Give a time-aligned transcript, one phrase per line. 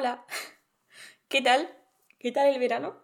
[0.00, 0.24] Hola,
[1.28, 1.68] ¿qué tal?
[2.18, 2.96] ¿Qué tal el verano?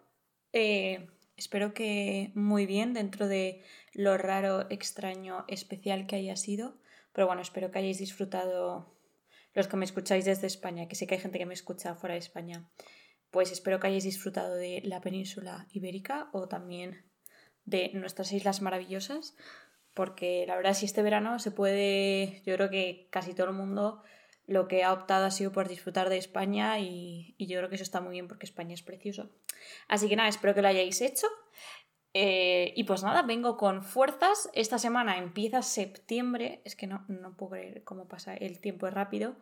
[0.51, 3.61] Eh, espero que muy bien dentro de
[3.93, 6.79] lo raro, extraño, especial que haya sido.
[7.13, 8.97] Pero bueno, espero que hayáis disfrutado
[9.53, 12.13] los que me escucháis desde España, que sé que hay gente que me escucha fuera
[12.13, 12.67] de España.
[13.29, 17.05] Pues espero que hayáis disfrutado de la península ibérica o también
[17.65, 19.35] de nuestras islas maravillosas,
[19.93, 24.01] porque la verdad si este verano se puede, yo creo que casi todo el mundo
[24.47, 27.83] lo que ha optado ha sido por disfrutar de España y, yo creo que eso
[27.83, 29.29] está muy bien porque España es precioso.
[29.87, 31.27] Así que nada, espero que lo hayáis hecho.
[32.13, 34.49] Eh, y pues nada, vengo con fuerzas.
[34.53, 36.61] Esta semana empieza septiembre.
[36.63, 39.35] Es que no, no puedo creer cómo pasa el tiempo rápido.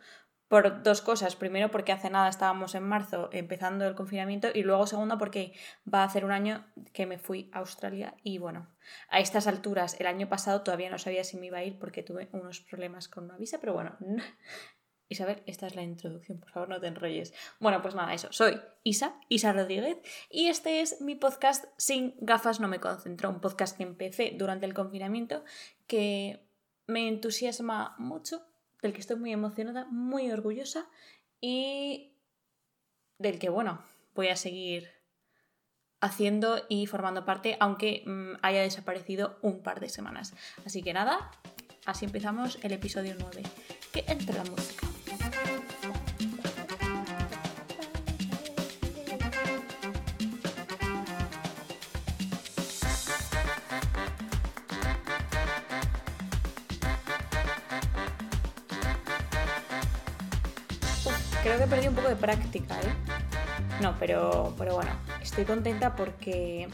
[0.48, 1.36] Por dos cosas.
[1.36, 4.50] Primero, porque hace nada estábamos en marzo empezando el confinamiento.
[4.54, 5.54] Y luego, segundo, porque
[5.92, 8.16] va a hacer un año que me fui a Australia.
[8.24, 8.68] Y bueno,
[9.10, 12.04] a estas alturas, el año pasado todavía no sabía si me iba a ir porque
[12.04, 13.60] tuve unos problemas con una visa.
[13.60, 13.96] Pero bueno,
[15.08, 17.34] Isabel, esta es la introducción, por favor no te enrolles.
[17.60, 19.98] Bueno, pues nada, eso, soy Isa, Isa Rodríguez,
[20.30, 24.66] y este es mi podcast Sin gafas no me concentro, un podcast que empecé durante
[24.66, 25.44] el confinamiento
[25.86, 26.46] que
[26.88, 28.42] me entusiasma mucho,
[28.82, 30.88] del que estoy muy emocionada, muy orgullosa
[31.40, 32.16] y
[33.18, 34.90] del que, bueno, voy a seguir
[36.02, 40.34] haciendo y formando parte, aunque mm, haya desaparecido un par de semanas.
[40.66, 41.32] Así que nada,
[41.86, 43.44] así empezamos el episodio 9.
[43.92, 44.85] Que entre la música.
[61.66, 63.82] Que perdido un poco de práctica, ¿eh?
[63.82, 66.68] No, pero, pero bueno, estoy contenta porque,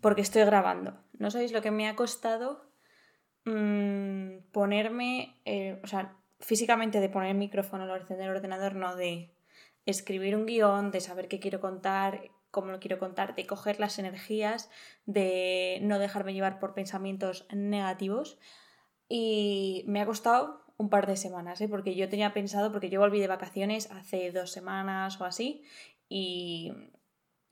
[0.00, 0.94] porque estoy grabando.
[1.18, 2.64] No sabéis lo que me ha costado
[3.44, 8.96] mm, ponerme, eh, o sea, físicamente de poner el micrófono o encender el ordenador, no
[8.96, 9.34] de
[9.84, 13.98] escribir un guion, de saber qué quiero contar, cómo lo quiero contar, de coger las
[13.98, 14.70] energías,
[15.04, 18.38] de no dejarme llevar por pensamientos negativos.
[19.06, 21.68] Y me ha costado un par de semanas, ¿eh?
[21.68, 25.62] porque yo tenía pensado, porque yo volví de vacaciones hace dos semanas o así,
[26.08, 26.72] y,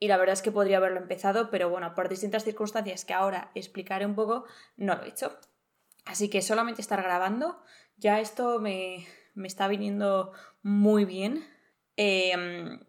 [0.01, 3.53] y la verdad es que podría haberlo empezado, pero bueno, por distintas circunstancias que ahora
[3.55, 4.45] explicaré un poco,
[4.77, 5.39] no lo he hecho.
[6.05, 7.63] Así que solamente estar grabando,
[7.97, 11.47] ya esto me, me está viniendo muy bien
[11.97, 12.81] em,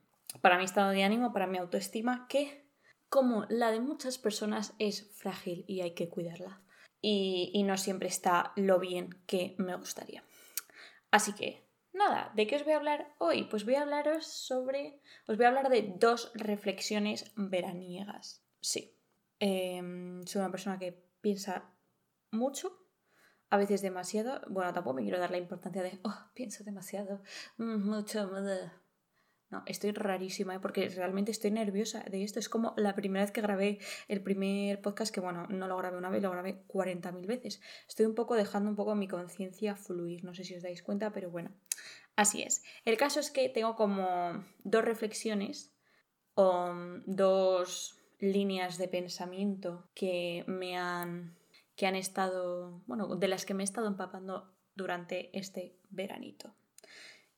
[0.41, 2.65] para mi estado de ánimo, para mi autoestima, que
[3.09, 6.61] como la de muchas personas es frágil y hay que cuidarla.
[6.99, 10.23] Y, y no siempre está lo bien que me gustaría.
[11.11, 13.43] Así que, nada, ¿de qué os voy a hablar hoy?
[13.43, 15.01] Pues voy a hablaros sobre.
[15.27, 18.43] Os voy a hablar de dos reflexiones veraniegas.
[18.61, 18.97] Sí.
[19.39, 21.73] Em, soy una persona que piensa
[22.31, 22.87] mucho,
[23.49, 24.41] a veces demasiado.
[24.49, 27.21] Bueno, tampoco me quiero dar la importancia de, oh, pienso demasiado,
[27.57, 28.29] mucho.
[29.51, 30.59] No, estoy rarísima, ¿eh?
[30.61, 32.39] porque realmente estoy nerviosa de esto.
[32.39, 35.97] Es como la primera vez que grabé el primer podcast, que bueno, no lo grabé
[35.97, 37.61] una vez, lo grabé 40.000 veces.
[37.85, 41.11] Estoy un poco dejando un poco mi conciencia fluir, no sé si os dais cuenta,
[41.11, 41.51] pero bueno,
[42.15, 42.63] así es.
[42.85, 45.73] El caso es que tengo como dos reflexiones
[46.33, 46.73] o
[47.05, 51.35] dos líneas de pensamiento que me han
[51.75, 56.53] que han estado, bueno, de las que me he estado empapando durante este veranito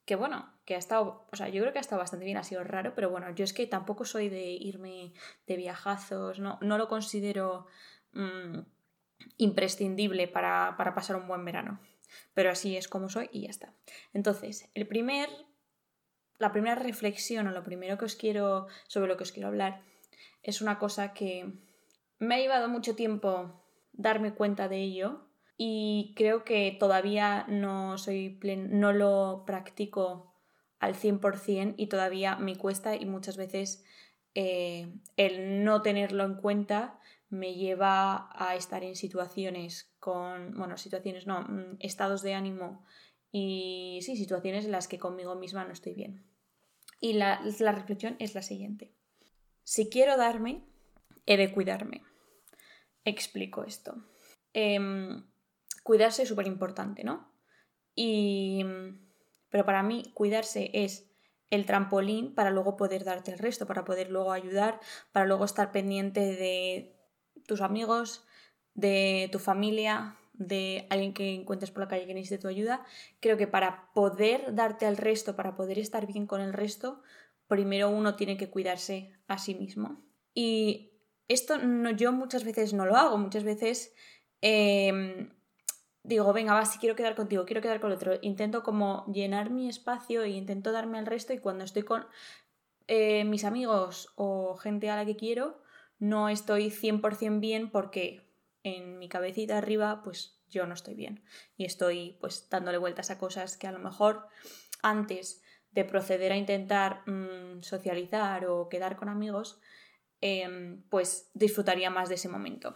[0.06, 2.44] que bueno, que ha estado, o sea, yo creo que ha estado bastante bien, ha
[2.44, 5.14] sido raro, pero bueno, yo es que tampoco soy de irme
[5.48, 7.68] de viajazos, no, no lo considero
[8.14, 8.60] mm,
[9.38, 11.80] imprescindible para, para pasar un buen verano,
[12.34, 13.74] pero así es como soy y ya está.
[14.14, 15.30] Entonces, el primer,
[16.38, 19.82] la primera reflexión o lo primero que os quiero, sobre lo que os quiero hablar,
[20.42, 21.54] es una cosa que
[22.20, 25.28] me ha llevado mucho tiempo darme cuenta de ello,
[25.66, 28.38] y creo que todavía no soy
[28.70, 30.36] no lo practico
[30.78, 33.86] al 100% y todavía me cuesta y muchas veces
[34.36, 37.00] eh, el no tenerlo en cuenta
[37.30, 42.84] me lleva a estar en situaciones con, bueno, situaciones no, mm, estados de ánimo
[43.32, 46.26] y sí, situaciones en las que conmigo misma no estoy bien.
[47.00, 47.40] Y la,
[47.72, 48.92] reflexión es la siguiente.
[49.64, 50.66] Si quiero darme,
[51.26, 52.02] he de cuidarme.
[53.06, 53.96] Explico esto.
[54.52, 55.24] Em,
[55.84, 57.32] cuidarse es súper importante, ¿no?
[57.96, 58.66] Y...
[59.50, 61.12] Pero para mí cuidarse es
[61.52, 64.80] el trampolín para luego poder darte el resto, para poder luego ayudar,
[65.12, 66.96] para luego estar pendiente de
[67.46, 68.26] tus amigos,
[68.74, 72.84] de tu familia, de alguien que encuentres por la calle que necesite tu ayuda.
[73.20, 77.04] Creo que para poder darte el resto, para poder estar bien con el resto,
[77.48, 80.02] primero uno tiene que cuidarse a sí mismo.
[80.34, 80.94] Y
[81.28, 83.94] esto no, yo muchas veces no lo hago, muchas veces
[84.42, 85.30] em,
[86.04, 88.14] digo, venga, va, si quiero quedar contigo, quiero quedar con el otro.
[88.22, 92.06] Intento como llenar mi espacio e intento darme al resto y cuando estoy con
[92.88, 95.62] eh, mis amigos o gente a la que quiero,
[96.00, 98.30] no estoy 100% bien porque
[98.64, 101.24] en mi cabecita arriba, pues yo no estoy bien.
[101.58, 104.28] Y estoy pues dándole vueltas a cosas que a lo mejor
[104.82, 105.42] antes
[105.72, 109.60] de proceder a intentar mm, socializar o quedar con amigos,
[110.22, 112.76] em, pues disfrutaría más de ese momento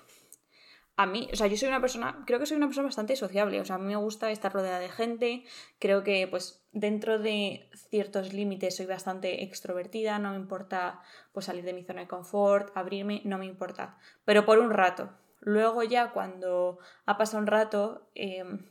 [1.00, 3.62] a mí, o sea, yo soy una persona, creo que soy una persona bastante sociable,
[3.62, 5.46] o sea, a mí me gusta estar rodeada de gente,
[5.78, 11.02] creo que pues dentro de ciertos límites soy bastante extrovertida, no me importa
[11.34, 15.12] pues salir de mi zona de confort, abrirme, no me importa, pero por un rato.
[15.40, 18.66] Luego ya cuando ha pasado un rato, em,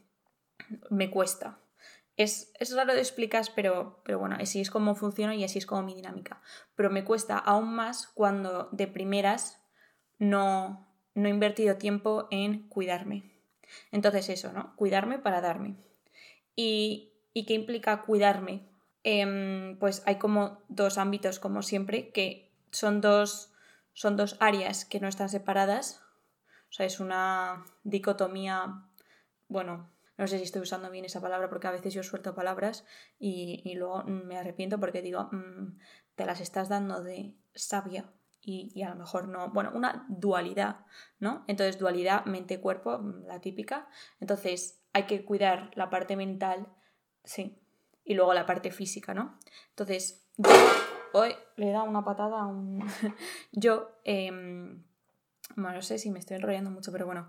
[0.91, 1.61] me cuesta.
[2.17, 5.67] Es, es, raro de explicar, pero, pero bueno, así es como funciona y así es
[5.67, 6.43] como mi dinámica.
[6.75, 9.63] Pero me cuesta aún más cuando de primeras
[10.19, 10.86] no,
[11.17, 13.25] no he invertido tiempo en cuidarme.
[13.91, 14.77] Entonces eso, ¿no?
[14.77, 15.77] Cuidarme para darme.
[16.55, 18.69] ¿Y, qué implica cuidarme?
[19.03, 23.53] Em, pues hay como dos ámbitos, como siempre, que son dos,
[23.95, 26.03] son dos áreas que no están separadas.
[26.71, 28.85] O sea, es una dicotomía,
[29.49, 32.85] bueno, no sé si estoy usando bien esa palabra porque a veces yo suelto palabras
[33.19, 35.79] y, luego me arrepiento porque digo, mm,
[36.15, 38.13] te las estás dando de sabia
[38.47, 40.87] y, a lo mejor no, bueno, una dualidad,
[41.19, 41.45] ¿no?
[41.49, 43.89] Entonces, dualidad mente-cuerpo, mm, la típica.
[44.21, 46.69] Entonces, hay que cuidar la parte mental,
[47.25, 47.59] sí,
[48.05, 49.37] y luego la parte física, ¿no?
[49.71, 50.51] Entonces, yo
[51.13, 52.85] hoy le he dado una patada a un...
[53.53, 54.85] yo, em,
[55.57, 57.29] bueno, no sé si me estoy enrollando mucho, pero bueno,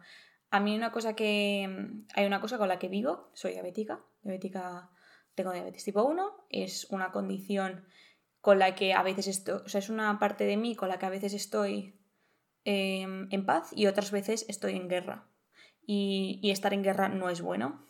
[0.51, 2.03] a mí una cosa que...
[2.13, 4.91] Hay una cosa con la que vivo, soy diabética, diabética,
[5.33, 7.87] tengo diabetes tipo 1, es una condición
[8.47, 10.97] con la que a veces estoy, o sea, es una parte de mí con la
[10.97, 11.99] que a veces estoy
[12.63, 15.27] em, en paz y otras veces estoy en guerra.
[15.85, 17.83] Y, estar en guerra no es bueno.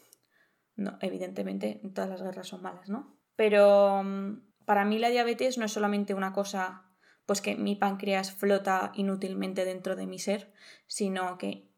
[0.76, 3.20] No, evidentemente, todas las guerras son malas, ¿no?
[3.36, 6.90] Pero mm, para mí la diabetes no es solamente una cosa,
[7.28, 10.52] pues que mi páncreas flota inútilmente dentro de mi ser,
[10.88, 11.70] sino que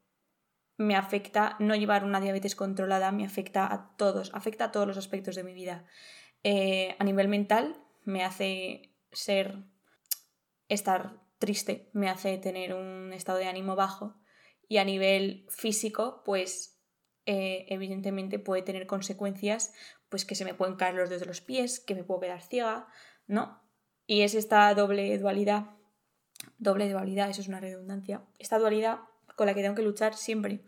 [0.77, 4.95] me afecta, no llevar una diabetes controlada me afecta a todos, afecta a todos los
[4.95, 5.83] aspectos de mi vida.
[6.43, 9.63] Eh, a nivel mental, me hace ser,
[10.67, 14.15] estar triste, me hace tener un estado de ánimo bajo
[14.67, 16.79] y a nivel físico, pues
[17.25, 19.73] eh, evidentemente puede tener consecuencias,
[20.09, 22.41] pues que se me pueden caer los dedos de los pies, que me puedo quedar
[22.41, 22.87] ciega,
[23.27, 23.61] ¿no?
[24.05, 25.71] Y es esta doble dualidad,
[26.57, 28.99] doble dualidad, eso es una redundancia, esta dualidad
[29.35, 30.63] con la que tengo que luchar siempre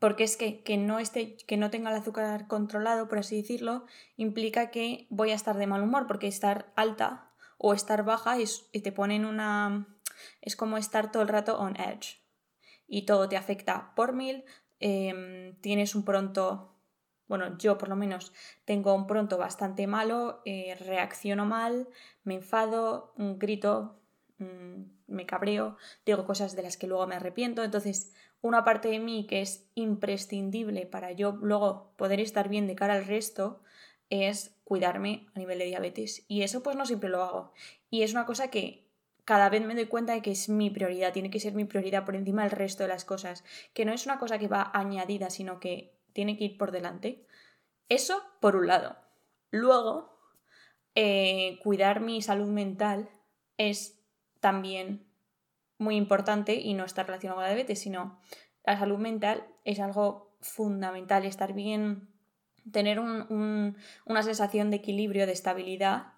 [0.00, 3.84] porque es que, que, no esté, que no tenga el azúcar controlado, por así decirlo,
[4.16, 8.66] implica que voy a estar de mal humor, porque estar alta o estar baja es,
[8.72, 9.86] y te ponen una...
[10.40, 12.18] es como estar todo el rato on edge.
[12.88, 14.42] Y todo te afecta por mil,
[14.80, 16.74] em, tienes un pronto,
[17.28, 18.32] bueno, yo por lo menos
[18.64, 21.88] tengo un pronto bastante malo, eh, reacciono mal,
[22.24, 24.00] me enfado, grito,
[24.38, 25.76] mm, me cabreo,
[26.06, 29.68] digo cosas de las que luego me arrepiento, entonces una parte de mí que es
[29.74, 33.62] imprescindible para yo luego poder estar bien de cara al resto
[34.08, 36.24] es cuidarme a nivel de diabetes.
[36.28, 37.52] Y eso pues no siempre lo hago.
[37.90, 38.88] Y es una cosa que
[39.24, 42.04] cada vez me doy cuenta de que es mi prioridad, tiene que ser mi prioridad
[42.04, 43.44] por encima del resto de las cosas,
[43.74, 47.26] que no es una cosa que va añadida, sino que tiene que ir por delante.
[47.88, 48.96] Eso por un lado.
[49.50, 50.18] Luego,
[50.94, 53.08] eh, cuidar mi salud mental
[53.56, 54.00] es
[54.40, 55.09] también
[55.80, 58.20] muy importante y no está relacionado con la diabetes, sino
[58.64, 62.08] la salud mental es algo fundamental, estar bien,
[62.70, 66.12] tener una sensación de equilibrio, de estabilidad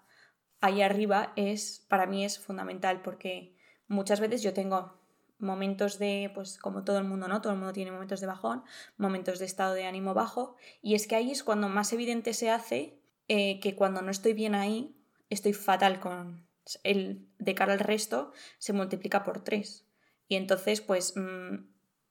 [0.63, 3.53] ahí arriba es, para mí es fundamental porque
[3.89, 4.97] muchas veces yo tengo
[5.37, 7.41] momentos de, pues como todo el mundo, ¿no?
[7.41, 8.63] Todo el mundo tiene momentos de bajón,
[8.95, 12.49] momentos de estado de ánimo bajo y es que ahí es cuando más evidente se
[12.49, 14.95] hace eh, que cuando no estoy bien ahí,
[15.29, 16.47] estoy fatal con,
[16.83, 19.85] el, de cara al resto se multiplica por tres.
[20.27, 21.65] Y entonces, pues, mm,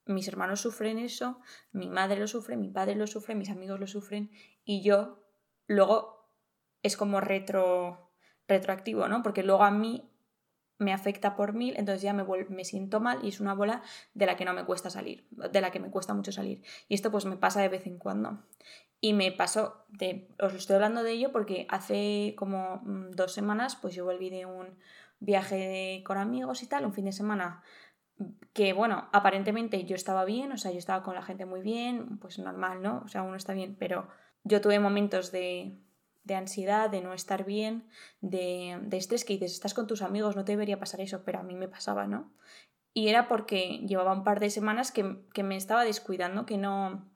[0.07, 1.41] mis hermanos sufren eso,
[1.73, 4.31] mi madre lo sufre, mi padre lo sufre, mis amigos lo sufren,
[4.65, 5.23] y yo
[5.67, 6.29] luego
[6.83, 8.13] es como retro,
[8.49, 9.23] retroactivo, ¿no?
[9.23, 10.09] Porque luego a mí
[10.79, 13.83] me afecta por mil, entonces ya me, me siento mal y es una bola
[14.15, 16.63] de la que no me cuesta salir, de la que me cuesta mucho salir.
[16.89, 18.43] Y esto pues me pasa de vez en cuando.
[19.05, 23.75] Y me pasó, de, os estoy hablando de ello porque hace como mm, dos semanas
[23.75, 24.79] pues yo volví de un
[25.19, 27.63] viaje con amigos y tal, un fin de semana
[28.53, 32.19] que bueno, aparentemente yo estaba bien, o sea, yo estaba con la gente muy bien,
[32.19, 33.03] pues normal, ¿no?
[33.05, 34.07] O sea, uno está bien, pero
[34.45, 35.81] yo tuve momentos de,
[36.23, 37.89] de ansiedad, de no estar bien,
[38.21, 41.41] de, de estrés que dices, estás con tus amigos, no te debería pasar eso, pero
[41.41, 42.33] a mí me pasaba, ¿no?
[42.95, 47.12] Y era porque llevaba un par de semanas que, que me estaba descuidando, que no,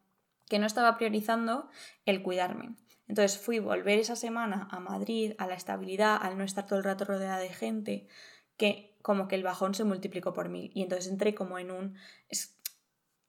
[0.49, 1.69] que no estaba priorizando
[2.05, 2.77] el cuidarme.
[3.09, 6.85] Entonces fui volver esa semana a Madrid, a la estabilidad, al no estar todo el
[6.85, 8.09] rato rodeada de gente,
[8.57, 10.71] que como que el bajón se multiplicó por mil.
[10.75, 11.95] Y entonces entré como en un...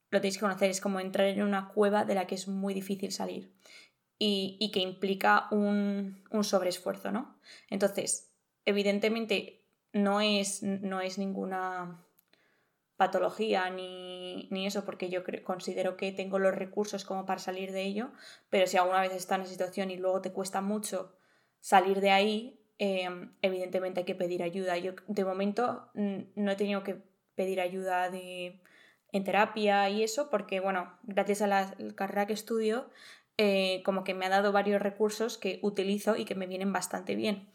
[0.09, 2.73] lo tenéis que conocer, es como entrar en una cueva de la que es muy
[2.73, 3.53] difícil salir.
[4.19, 7.39] Y, que implica un, un sobreesfuerzo, ¿no?
[7.69, 8.33] Entonces,
[8.65, 12.06] evidentemente no es, no es ninguna
[12.97, 18.11] patología ni, eso, porque yo considero que tengo los recursos como para salir de ello,
[18.49, 21.15] pero si alguna vez estás en esa situación y luego te cuesta mucho
[21.59, 24.77] salir de ahí, em, evidentemente hay que pedir ayuda.
[24.77, 27.01] Yo de momento no he tenido que
[27.35, 28.61] pedir ayuda de,
[29.11, 32.89] en terapia y eso, porque bueno, gracias a la carrera que estudio,
[33.37, 37.15] eh, como que me ha dado varios recursos que utilizo y que me vienen bastante
[37.15, 37.47] bien.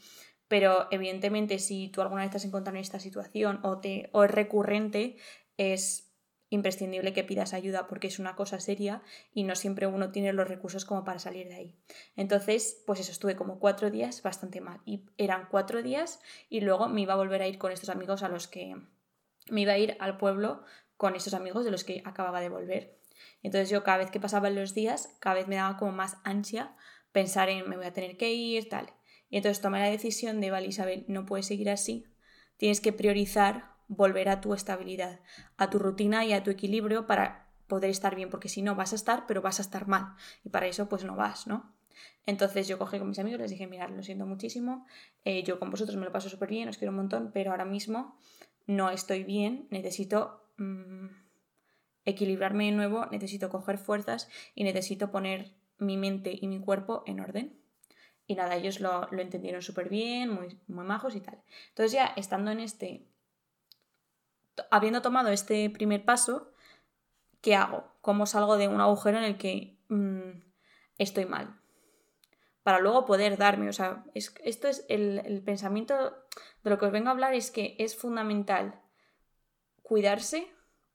[0.52, 4.22] Pero evidentemente si tú alguna vez te has encontrado en esta situación o, te, o
[4.24, 5.16] es recurrente,
[5.56, 6.12] es
[6.50, 9.00] imprescindible que pidas ayuda porque es una cosa seria
[9.32, 11.74] y no siempre uno tiene los recursos como para salir de ahí.
[12.16, 14.82] Entonces, pues eso, estuve como cuatro días bastante mal.
[14.84, 18.22] Y eran cuatro días y luego me iba a volver a ir con estos amigos
[18.22, 18.76] a los que
[19.48, 20.64] me iba a ir al pueblo
[20.98, 22.98] con esos amigos de los que acababa de volver.
[23.42, 26.76] Entonces yo cada vez que pasaban los días, cada vez me daba como más ansia
[27.10, 28.92] pensar en me voy a tener que ir, tal.
[29.32, 32.04] Y entonces tomé la decisión de, vale, Isabel, no puedes seguir así,
[32.58, 35.20] tienes que priorizar volver a tu estabilidad,
[35.56, 38.92] a tu rutina y a tu equilibrio para poder estar bien, porque si no vas
[38.92, 40.16] a estar, pero vas a estar mal.
[40.44, 41.74] Y para eso pues no vas, ¿no?
[42.26, 44.86] Entonces yo cogí con mis amigos, les dije, mirad, lo siento muchísimo,
[45.24, 47.64] eh, yo con vosotros me lo paso súper bien, os quiero un montón, pero ahora
[47.64, 48.18] mismo
[48.66, 51.06] no estoy bien, necesito mm,
[52.04, 57.20] equilibrarme de nuevo, necesito coger fuerzas y necesito poner mi mente y mi cuerpo en
[57.20, 57.61] orden.
[58.32, 61.42] Y nada, ellos lo, entendieron súper bien, muy, muy majos y tal.
[61.68, 63.06] Entonces ya estando en este,
[64.70, 66.50] habiendo tomado este primer paso,
[67.42, 67.92] ¿qué hago?
[68.00, 70.30] ¿Cómo salgo de un agujero en el que mm,
[70.96, 71.60] estoy mal?
[72.62, 76.16] Para luego poder darme, o sea, esto es el, el pensamiento
[76.64, 78.80] de lo que os vengo a hablar, es que es fundamental
[79.82, 80.50] cuidarse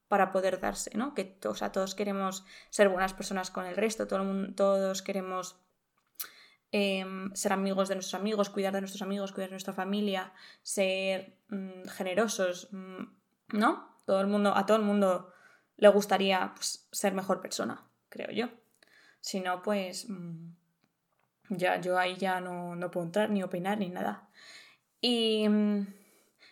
[0.08, 1.14] para poder darse, ¿no?
[1.14, 5.02] Que o sea, todos queremos ser buenas personas con el resto, todo el mundo, todos
[5.02, 5.67] queremos
[6.70, 10.32] Em, ser amigos de nuestros amigos, cuidar de nuestros amigos, cuidar de nuestra familia,
[10.62, 13.04] ser mm, generosos, mm,
[13.54, 13.96] ¿no?
[14.04, 15.32] Todo el mundo, a todo el mundo
[15.76, 18.50] le gustaría pues, ser mejor persona, creo yo.
[19.20, 20.50] Si no, pues mm,
[21.50, 24.28] ya yo ahí ya no, no, puedo entrar ni opinar ni nada.
[25.00, 25.44] Y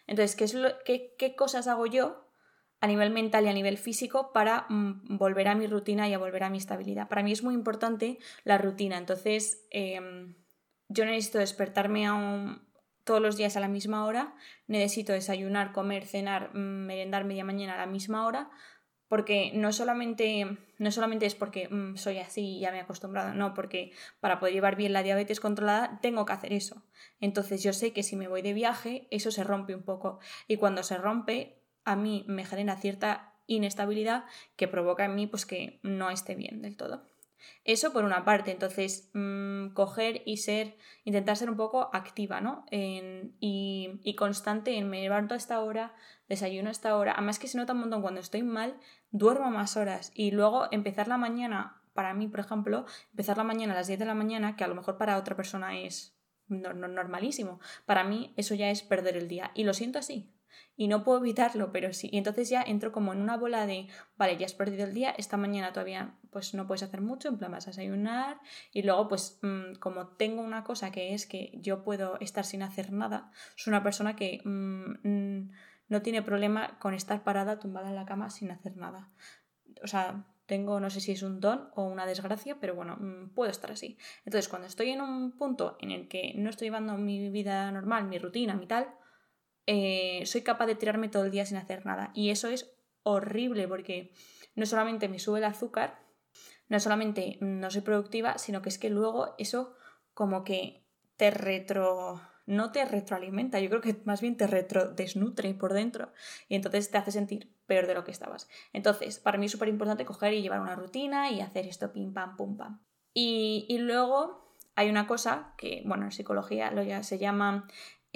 [0.07, 2.26] entonces, ¿qué, es lo, qué, qué cosas hago yo
[2.87, 6.19] a nivel mental y a nivel físico para mm, volver a mi rutina y a
[6.19, 7.09] volver a mi estabilidad.
[7.09, 10.37] Para mí es muy importante la rutina, entonces em,
[10.89, 12.07] yo necesito despertarme
[13.03, 14.35] todos los días a la misma hora,
[14.69, 18.51] necesito desayunar, comer, cenar, mm, merendar media mañana a la misma hora,
[19.09, 23.35] porque no solamente, no solamente es porque mm, soy así y ya me he acostumbrado,
[23.35, 23.91] no, porque
[24.21, 26.85] para poder llevar bien la diabetes controlada tengo que hacer eso.
[27.21, 30.21] Entonces yo sé que si me voy de viaje, eso se rompe un poco.
[30.47, 34.25] Y cuando se rompe, a mí me genera cierta inestabilidad
[34.57, 37.07] que provoca en mí pues que no esté bien del todo.
[37.65, 42.67] Eso por una parte, entonces mm, coger y ser, intentar ser un poco activa, ¿no?
[42.71, 45.95] y, constante en me levanto a esta hora,
[46.29, 47.13] desayuno a esta hora.
[47.13, 51.07] Además que se nota un montón cuando estoy mal, duermo más horas y luego empezar
[51.07, 54.57] la mañana, para mí, por ejemplo, empezar la mañana a las 10 de la mañana,
[54.57, 56.17] que a lo mejor para otra persona es
[56.49, 60.33] normalísimo, para mí eso ya es perder el día y lo siento así,
[60.77, 62.09] y no puedo evitarlo, pero sí.
[62.13, 65.11] Y entonces ya entro como en una bola de, vale, ya has perdido el día,
[65.11, 68.41] esta mañana todavía pues no puedes hacer mucho, en plan vas a desayunar
[68.73, 72.63] y luego pues mm, como tengo una cosa que es que yo puedo estar sin
[72.63, 75.51] hacer nada, soy una persona que mm, mm,
[75.89, 79.09] no tiene problema con estar parada tumbada en la cama sin hacer nada.
[79.83, 82.99] O sea, tengo, no sé si es un don o una desgracia, pero bueno,
[83.35, 83.99] puedo estar así.
[84.25, 88.05] Entonces, cuando estoy en un punto en el que no estoy llevando mi vida normal,
[88.05, 88.89] mi rutina, mi tal,
[89.67, 92.11] eh, soy capaz de tirarme todo el día sin hacer nada.
[92.15, 94.13] Y eso es horrible porque
[94.55, 96.01] no solamente me sube el azúcar,
[96.69, 99.75] no solamente no soy productiva, sino que es que luego eso
[100.15, 100.85] como que
[101.17, 106.13] te retro no te retroalimenta, yo creo que más bien te retrodesnutre por dentro
[106.49, 108.49] y entonces te hace sentir peor de lo que estabas.
[108.73, 112.15] Entonces, para mí es súper importante coger y llevar una rutina y hacer esto pim
[112.15, 112.81] pam pum pam.
[113.13, 117.67] Y, y luego hay una cosa que, bueno, en psicología lo ya se llama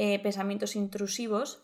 [0.03, 1.63] eh, pensamientos intrusivos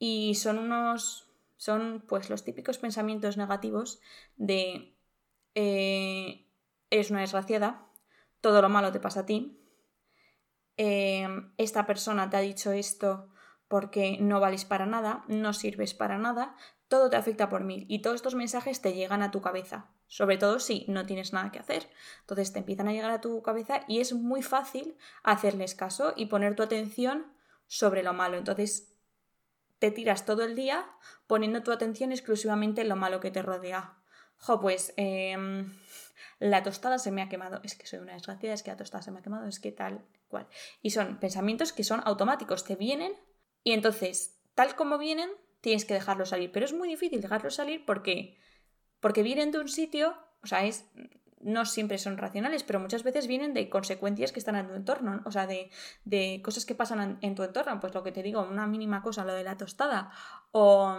[0.00, 4.00] y son unos, son pues los típicos pensamientos negativos
[4.36, 4.96] de
[5.54, 6.48] eh,
[6.90, 7.86] eres una desgraciada,
[8.40, 9.56] todo lo malo te pasa a ti,
[10.76, 13.28] eh, esta persona te ha dicho esto
[13.68, 16.56] porque no vales para nada, no sirves para nada,
[16.88, 20.38] todo te afecta por mil y todos estos mensajes te llegan a tu cabeza sobre
[20.38, 21.88] todo si no tienes nada que hacer.
[22.22, 26.26] Entonces te empiezan a llegar a tu cabeza y es muy fácil hacerles caso y
[26.26, 27.32] poner tu atención
[27.68, 28.36] sobre lo malo.
[28.36, 28.92] Entonces
[29.78, 30.84] te tiras todo el día
[31.28, 33.98] poniendo tu atención exclusivamente en lo malo que te rodea.
[34.38, 35.72] Jo, pues em,
[36.40, 37.60] la tostada se me ha quemado.
[37.62, 39.70] Es que soy una desgraciada, es que la tostada se me ha quemado, es que
[39.70, 40.48] tal, cual.
[40.82, 43.12] Y son pensamientos que son automáticos, te vienen
[43.62, 46.50] y entonces, tal como vienen, tienes que dejarlos salir.
[46.50, 48.40] Pero es muy difícil dejarlos salir porque
[49.00, 50.84] porque vienen de un sitio, o sea, es,
[51.40, 55.22] no siempre son racionales, pero muchas veces vienen de consecuencias que están en tu entorno,
[55.24, 55.70] o sea, de,
[56.04, 59.24] de cosas que pasan en, tu entorno, pues lo que te digo, una mínima cosa,
[59.24, 60.10] lo de la tostada,
[60.52, 60.98] o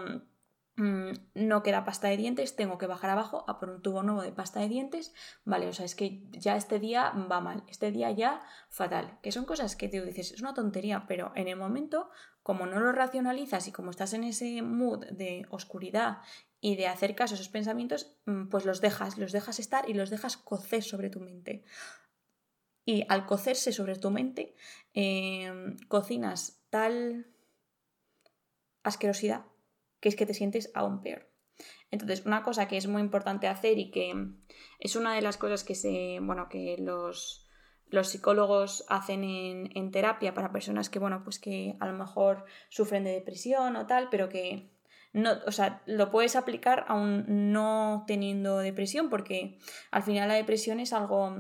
[0.78, 4.24] mm, no queda pasta de dientes, tengo que bajar abajo a por un tubo nuevo
[4.24, 5.14] de pasta de dientes,
[5.46, 9.32] vale, o sea, es que ya este día va mal, este día ya fatal, que
[9.32, 12.10] son cosas que te dices, es una tontería, pero en el momento,
[12.42, 16.18] como no lo racionalizas y como estás en ese mood de oscuridad
[16.62, 19.94] y de hacer caso a esos pensamientos, mm, pues los dejas, los dejas estar y
[19.94, 21.64] los dejas cocer sobre tu mente.
[22.86, 24.56] Y al cocerse sobre tu mente,
[24.94, 27.28] em, cocinas tal
[28.84, 29.46] asquerosidad
[30.00, 31.30] que es que te sientes aún peor.
[31.92, 34.14] Entonces, una cosa que es muy importante hacer y que
[34.80, 37.48] es una de las cosas que se, bueno, que los,
[37.88, 42.46] los psicólogos hacen en, en, terapia para personas que, bueno, pues que a lo mejor
[42.70, 44.72] sufren de depresión o tal, pero que
[45.14, 49.60] no, o sea, lo puedes aplicar aún no teniendo depresión, porque
[49.92, 51.36] al final la depresión es algo,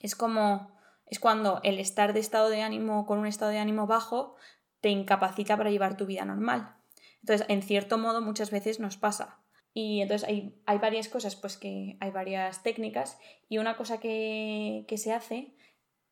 [0.00, 0.70] es como,
[1.06, 4.36] es cuando el estar de estado de ánimo con un estado de ánimo bajo
[4.80, 6.76] te incapacita para llevar tu vida normal.
[7.20, 9.40] Entonces, en cierto modo, muchas veces nos pasa.
[9.74, 14.84] Y entonces hay, hay varias cosas, pues que hay varias técnicas, y una cosa que,
[14.88, 15.56] que se hace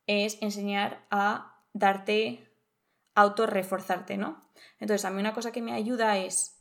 [0.06, 2.52] es enseñar a darte,
[3.14, 4.42] autorreforzarte, ¿no?
[4.80, 6.53] Entonces, a mí una cosa que me ayuda es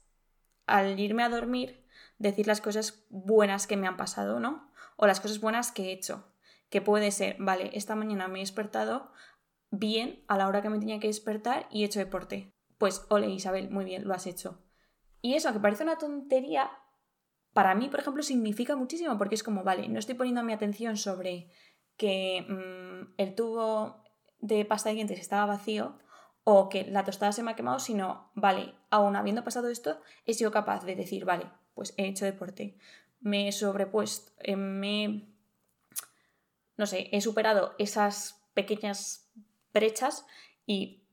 [0.65, 1.85] al irme a dormir,
[2.17, 4.71] decir las cosas buenas que me han pasado, ¿no?
[4.95, 6.31] O las cosas buenas que he hecho.
[6.69, 9.11] Que puede ser, vale, esta mañana me he despertado
[9.69, 12.53] bien a la hora que me tenía que despertar y he hecho deporte.
[12.77, 14.63] Pues, ole Isabel, muy bien, lo has hecho.
[15.21, 16.71] Y eso, que parece una tontería,
[17.53, 20.97] para mí, por ejemplo, significa muchísimo porque es como, vale, no estoy poniendo mi atención
[20.97, 21.49] sobre
[21.97, 24.03] que mm, el tubo
[24.39, 25.97] de pasta de dientes estaba vacío
[26.43, 30.33] o que la tostada se me ha quemado, sino, vale, aún habiendo pasado esto, he
[30.33, 32.77] sido capaz de decir, vale, pues he hecho deporte,
[33.21, 35.27] me he sobrepuesto, eh, me...
[36.77, 39.31] no sé, he superado esas pequeñas
[39.73, 40.25] brechas
[40.65, 41.03] y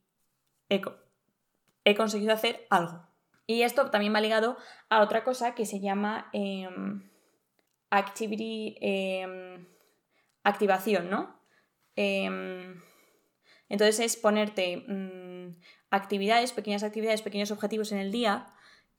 [0.69, 3.07] he, conseguido hacer algo.
[3.47, 4.57] Y esto también me ha ligado
[4.89, 7.09] a otra cosa que se llama em,
[7.89, 9.65] activity, em,
[10.43, 11.39] activación, ¿no?
[11.95, 12.81] Em,
[13.71, 15.55] entonces es ponerte mm,
[15.91, 18.47] actividades, pequeñas actividades, pequeños objetivos en el día,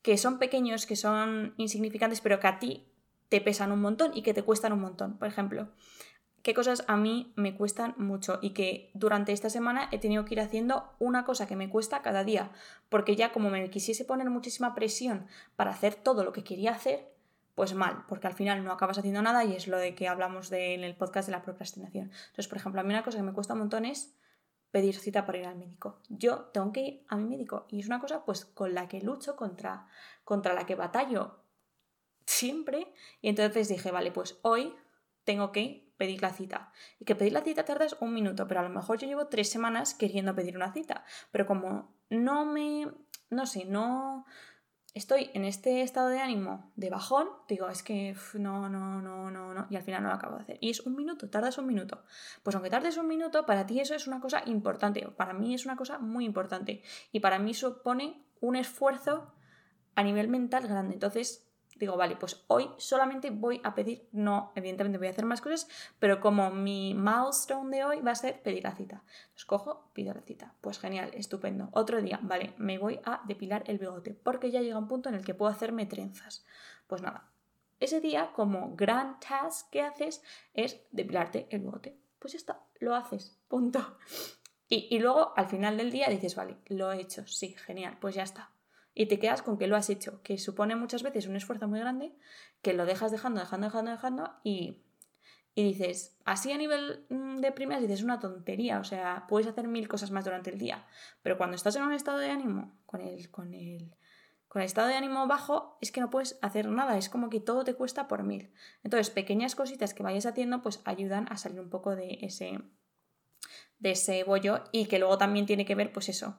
[0.00, 2.86] que son pequeños, que son insignificantes, pero que a ti
[3.28, 5.18] te pesan un montón y que te cuestan un montón.
[5.18, 5.68] Por ejemplo,
[6.42, 10.34] qué cosas a mí me cuestan mucho y que durante esta semana he tenido que
[10.34, 12.50] ir haciendo una cosa que me cuesta cada día,
[12.88, 17.12] porque ya como me quisiese poner muchísima presión para hacer todo lo que quería hacer,
[17.54, 20.50] pues mal, porque al final no acabas haciendo nada y es lo de que hablamos
[20.50, 22.10] en el podcast de la procrastinación.
[22.10, 24.14] Entonces, por ejemplo, a mí una cosa que me cuesta un montón es
[24.72, 26.00] pedir cita para ir al médico.
[26.08, 29.00] Yo tengo que ir a mi médico y es una cosa pues con la que
[29.00, 29.86] lucho, contra,
[30.24, 31.38] contra la que batallo
[32.26, 32.92] siempre.
[33.20, 34.74] Y entonces dije, vale, pues hoy
[35.24, 36.72] tengo que pedir la cita.
[36.98, 39.50] Y que pedir la cita tardas un minuto, pero a lo mejor yo llevo tres
[39.50, 41.04] semanas queriendo pedir una cita.
[41.30, 42.90] Pero como no me,
[43.30, 44.24] no sé, no,
[44.94, 49.54] estoy en este estado de ánimo de bajón, digo, es que no, no, no, no,
[49.54, 50.58] no, y al final no lo acabo de hacer.
[50.60, 52.04] Y es un minuto, tardas un minuto.
[52.42, 55.64] Pues aunque tardes un minuto, para ti eso es una cosa importante, para mí es
[55.64, 56.82] una cosa muy importante.
[57.10, 59.32] Y para mí supone un esfuerzo
[59.94, 60.94] a nivel mental grande.
[60.94, 61.51] Entonces,
[61.82, 65.68] digo, vale, pues hoy solamente voy a pedir, no, evidentemente voy a hacer más cosas,
[65.98, 69.02] pero como mi milestone de hoy va a ser pedir la cita.
[69.22, 70.54] Entonces cojo, pido la cita.
[70.60, 71.70] Pues genial, estupendo.
[71.72, 75.16] Otro día, vale, me voy a depilar el bigote, porque ya llega un punto en
[75.16, 76.44] el que puedo hacerme trenzas.
[76.86, 77.28] Pues nada,
[77.80, 80.22] ese día como gran task que haces
[80.54, 81.98] es depilarte el bigote.
[82.20, 83.98] Pues ya está, lo haces, punto.
[84.68, 88.14] Y, y luego al final del día dices, vale, lo he hecho, sí, genial, pues
[88.14, 88.51] ya está
[88.94, 91.80] y te quedas con que lo has hecho, que supone muchas veces un esfuerzo muy
[91.80, 92.12] grande,
[92.60, 94.82] que lo dejas dejando, dejando, dejando, dejando y,
[95.54, 99.68] y dices, así a nivel mm, de primeras dices una tontería, o sea, puedes hacer
[99.68, 100.86] mil cosas más durante el día,
[101.22, 103.94] pero cuando estás en un estado de ánimo, con el, con el,
[104.48, 107.40] con el estado de ánimo bajo, es que no puedes hacer nada, es como que
[107.40, 108.50] todo te cuesta por mil.
[108.84, 112.58] Entonces, pequeñas cositas que vayas haciendo, pues ayudan a salir un poco de ese,
[113.78, 116.36] de ese bollo y que luego también tiene que ver, pues eso,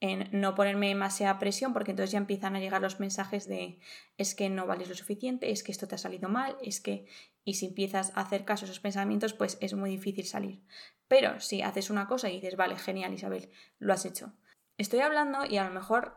[0.00, 3.80] en no ponerme demasiada presión porque entonces ya empiezan a llegar los mensajes de
[4.16, 7.06] es que no vales lo suficiente, es que esto te ha salido mal, es que...
[7.44, 10.62] Y si empiezas a hacer caso a esos pensamientos, pues es muy difícil salir.
[11.08, 14.34] Pero si haces una cosa y dices, vale, genial Isabel, lo has hecho.
[14.76, 16.14] Estoy hablando y a lo mejor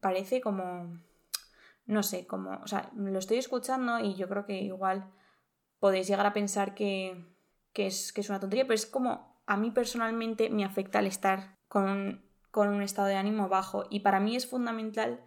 [0.00, 0.96] parece como,
[1.86, 5.10] no sé, como, o sea, lo estoy escuchando y yo creo que igual
[5.80, 7.26] podéis llegar a pensar que,
[7.72, 11.06] que, es, que es una tontería, pero es como a mí personalmente me afecta el
[11.06, 13.84] estar con con un estado de ánimo bajo.
[13.90, 15.20] Y para mí es fundamental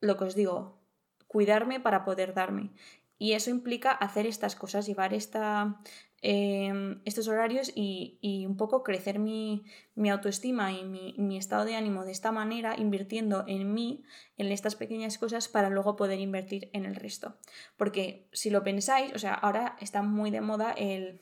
[0.00, 0.80] lo que os digo,
[1.26, 2.70] cuidarme para poder darme.
[3.18, 5.80] Y eso implica hacer estas cosas, llevar esta,
[6.22, 9.62] em, estos horarios y, un poco crecer mi,
[10.10, 14.04] autoestima y mi, mi, estado de ánimo de esta manera, invirtiendo en mí,
[14.38, 17.36] en estas pequeñas cosas, para luego poder invertir en el resto.
[17.76, 21.20] Porque si lo pensáis, o sea, ahora está muy de moda el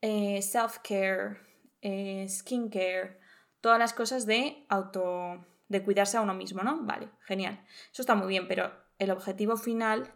[0.00, 1.38] eh, self-care,
[1.80, 3.23] eh, skincare,
[3.64, 6.82] todas las cosas de auto de cuidarse a uno mismo, ¿no?
[6.82, 7.64] Vale, genial.
[7.90, 10.12] Eso está muy bien, pero el objetivo final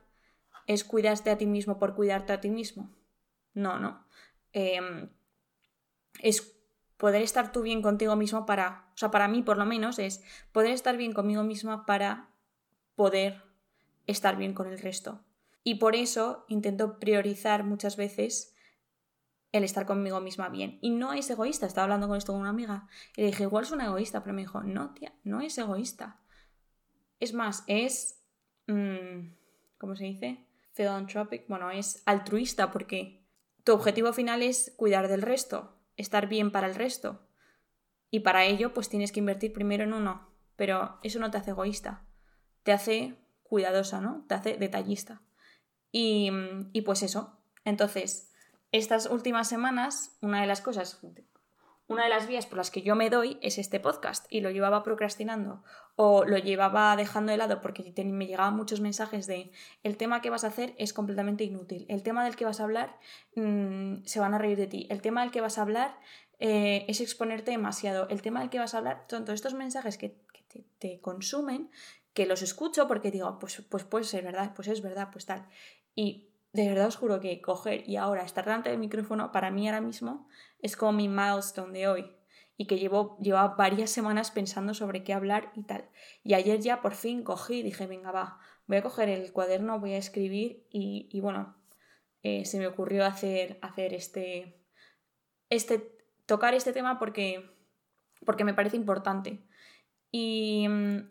[0.66, 2.94] es cuidarte a ti mismo por cuidarte a ti mismo.
[3.54, 4.04] No, no.
[4.52, 5.08] Em,
[6.20, 6.58] es
[6.98, 10.22] poder estar tú bien contigo mismo para, o sea, para mí por lo menos es
[10.52, 12.28] poder estar bien conmigo misma para
[12.96, 13.42] poder
[14.06, 15.24] estar bien con el resto.
[15.64, 18.54] Y por eso intento priorizar muchas veces
[19.52, 20.78] el estar conmigo misma bien.
[20.80, 21.66] Y no es egoísta.
[21.66, 24.34] Estaba hablando con esto con una amiga y le dije, igual es una egoísta, pero
[24.34, 26.20] me dijo, no, tía, no es egoísta.
[27.20, 28.22] Es más, es...
[28.66, 29.32] Mm,
[29.78, 30.44] ¿Cómo se dice?
[30.74, 31.46] Philanthropic.
[31.48, 33.22] Bueno, es altruista porque
[33.64, 37.26] tu objetivo final es cuidar del resto, estar bien para el resto.
[38.11, 40.28] Y para ello, pues tienes que invertir primero en uno.
[40.56, 42.04] Pero eso no te hace egoísta.
[42.62, 44.24] Te hace cuidadosa, ¿no?
[44.28, 45.22] Te hace detallista.
[45.92, 46.30] Y,
[46.72, 47.38] y pues eso.
[47.64, 48.27] Entonces,
[48.72, 51.00] estas últimas semanas, una de las cosas,
[51.88, 54.50] una de las vías por las que yo me doy es este podcast y lo
[54.50, 55.64] llevaba procrastinando
[55.96, 59.52] o lo llevaba dejando de lado porque me llegaban muchos mensajes de
[59.83, 62.64] el tema que vas a hacer es completamente inútil, el tema del que vas a
[62.64, 62.98] hablar
[63.37, 65.98] mm, se van a reír de ti, el tema del que vas a hablar
[66.38, 69.96] eh, es exponerte demasiado, el tema del que vas a hablar, son todos estos mensajes
[69.96, 70.11] que,
[70.48, 71.70] te, te, consumen,
[72.12, 75.46] que los escucho porque digo, pues, pues puede ser verdad, pues es verdad, pues tal.
[75.94, 79.68] Y de verdad os juro que coger y ahora estar delante del micrófono para mí
[79.68, 80.28] ahora mismo
[80.61, 82.18] es como mi milestone de hoy
[82.56, 85.88] y que llevo llevaba varias semanas pensando sobre qué hablar y tal.
[86.24, 89.78] Y ayer ya por fin cogí y dije, venga, va, voy a coger el cuaderno,
[89.78, 91.56] voy a escribir y, bueno,
[92.24, 94.61] eh, se me ocurrió hacer, hacer este,
[95.50, 97.48] este, tocar este tema porque,
[98.26, 99.46] porque me parece importante.
[100.11, 101.11] Y mm,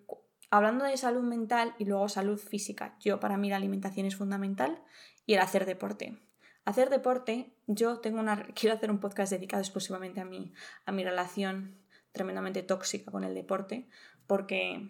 [0.50, 4.84] hablando de salud mental y luego salud física, yo para mí la alimentación es fundamental
[5.26, 6.20] y el hacer deporte.
[6.66, 10.54] Hacer deporte, yo tengo una, quiero hacer un podcast dedicado exclusivamente a mi,
[10.86, 11.78] a mi relación
[12.12, 13.88] tremendamente tóxica con el deporte,
[14.26, 14.90] porque,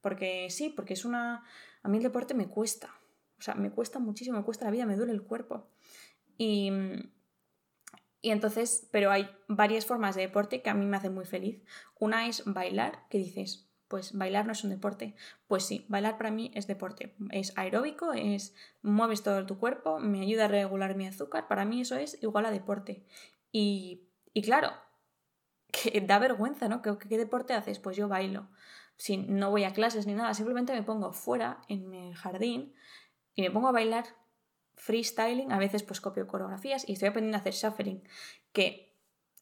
[0.00, 1.44] porque sí, porque es una,
[1.82, 2.94] a mí el deporte me cuesta,
[3.38, 5.68] o sea, me cuesta muchísimo, me cuesta la vida, me duele el cuerpo.
[6.38, 6.70] Y,
[8.20, 11.62] y entonces, pero hay varias formas de deporte que a mí me hacen muy feliz.
[11.98, 15.14] Una es bailar, que dices, pues bailar no es un deporte.
[15.46, 17.14] Pues sí, bailar para mí es deporte.
[17.30, 21.48] Es aeróbico, es mueves todo tu cuerpo, me ayuda a regular mi azúcar.
[21.48, 23.04] Para mí eso es igual a deporte.
[23.52, 24.72] Y, y claro,
[25.72, 26.82] que da vergüenza, ¿no?
[26.82, 27.78] ¿Qué, ¿Qué, deporte haces?
[27.78, 28.48] Pues yo bailo.
[28.96, 32.74] Si no voy a clases ni nada, simplemente me pongo fuera en mi jardín
[33.34, 34.04] y me pongo a bailar
[34.76, 35.52] freestyling.
[35.52, 38.02] A veces pues copio coreografías y estoy aprendiendo a hacer shuffling,
[38.52, 38.85] que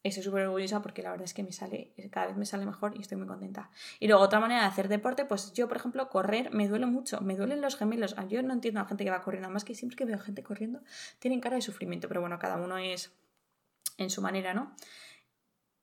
[0.09, 2.95] estoy súper orgullosa porque la verdad es que me sale, cada vez me sale mejor
[2.95, 3.71] y estoy muy contenta.
[3.99, 7.21] Y luego otra manera de hacer deporte, pues yo, por ejemplo, correr me duele mucho,
[7.21, 8.13] me duelen los gemelos.
[8.17, 10.19] Ah, yo no entiendo a la gente que va corriendo, más que siempre que veo
[10.19, 10.81] gente corriendo,
[11.19, 13.13] tienen cara de sufrimiento, pero bueno, cada uno es
[13.97, 14.75] en su manera, ¿no?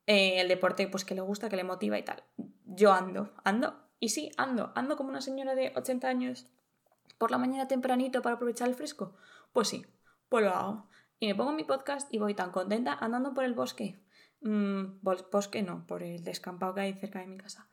[0.07, 2.23] Eh, el deporte, pues que le gusta, que le motiva y tal.
[2.65, 6.47] Yo ando, ando, y sí, ando, ando como una señora de 80 años
[7.19, 9.17] por la mañana tempranito para aprovechar el fresco.
[9.53, 9.85] Pues sí,
[10.29, 10.89] pues lo hago.
[11.19, 14.01] Y me pongo mi podcast y voy tan contenta andando por el bosque
[14.43, 17.69] Mm, bosque no, por el descampado que hay cerca de mi casa.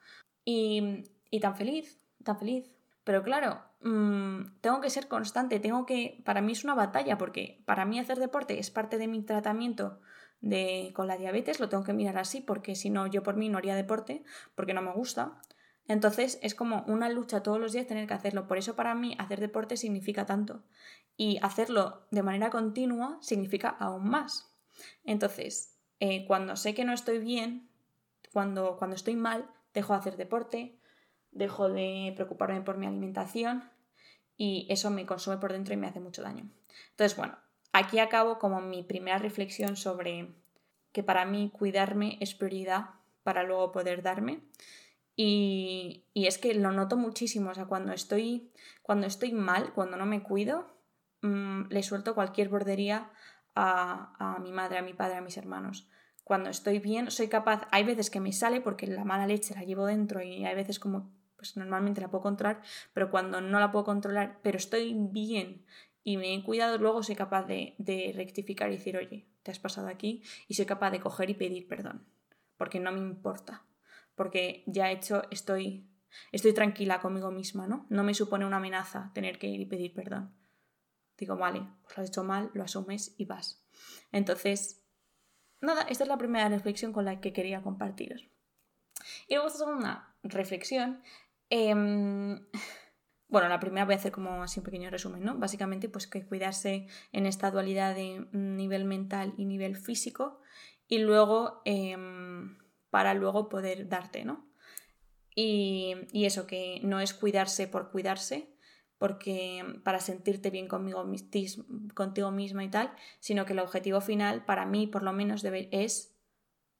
[0.46, 2.72] Y, y tan feliz, tan feliz.
[3.04, 7.64] Pero claro, mm, tengo que ser constante, tengo que, para mí es una batalla, porque
[7.66, 10.00] para mí hacer deporte es parte de mi tratamiento
[10.42, 13.50] de, con la diabetes, lo tengo que mirar así, porque si no, yo por mí
[13.50, 14.24] no haría deporte,
[14.56, 15.42] porque no me gusta.
[15.88, 18.48] Entonces es como una lucha todos los días tener que hacerlo.
[18.48, 20.64] Por eso para mí hacer deporte significa tanto.
[21.18, 24.54] Y hacerlo de manera continua significa aún más.
[25.04, 27.70] Entonces, eh, cuando sé que no estoy bien,
[28.34, 30.78] cuando, cuando estoy mal, dejo de hacer deporte,
[31.32, 33.70] dejo de preocuparme por mi alimentación
[34.38, 36.50] y eso me consume por dentro y me hace mucho daño.
[36.92, 37.38] Entonces, bueno,
[37.74, 40.30] aquí acabo como mi primera reflexión sobre
[40.92, 42.92] que para mí cuidarme es prioridad
[43.24, 44.42] para luego poder darme.
[45.16, 48.50] Y, y, es que lo noto muchísimo, o sea, cuando estoy,
[48.82, 50.66] cuando estoy mal, cuando no me cuido,
[51.22, 53.12] mmm, le suelto cualquier bordería
[53.60, 55.88] a, mi madre, a mi padre, a mis hermanos
[56.30, 59.64] cuando estoy bien, soy capaz, hay veces que me sale porque la mala leche la
[59.64, 62.62] llevo dentro y hay veces como, pues normalmente la puedo controlar,
[62.94, 65.66] pero cuando no la puedo controlar, pero estoy bien
[66.04, 69.58] y me he cuidado, luego soy capaz de, de rectificar y decir, oye, te has
[69.58, 72.06] pasado aquí y soy capaz de coger y pedir perdón,
[72.58, 73.66] porque no me importa,
[74.14, 75.90] porque ya he hecho, estoy,
[76.32, 77.88] estoy tranquila conmigo misma, ¿no?
[77.90, 80.32] No me supone una amenaza tener que ir y pedir perdón.
[81.20, 83.66] Digo, vale, pues lo has hecho mal, lo asumes y vas.
[84.12, 84.86] Entonces,
[85.62, 88.26] nada, esta es la primera reflexión con la que quería compartiros.
[89.28, 91.04] Y luego esta segunda reflexión.
[91.50, 92.40] Em,
[93.28, 95.38] bueno, la primera voy a hacer como así un pequeño resumen, ¿no?
[95.38, 100.42] Básicamente, pues que cuidarse en esta dualidad de nivel mental y nivel físico.
[100.88, 102.58] Y luego, em,
[102.90, 104.50] para luego poder darte, ¿no?
[105.36, 108.58] Y, y eso, que no es cuidarse por cuidarse,
[109.00, 111.04] porque para sentirte bien conmigo,
[111.96, 115.70] contigo misma y tal, sino que el objetivo final para mí por lo menos debe,
[115.72, 116.14] es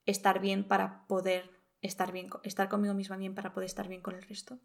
[0.06, 1.50] estar bien para poder
[1.82, 4.60] estar bien, estar conmigo misma bien para poder estar bien con el resto.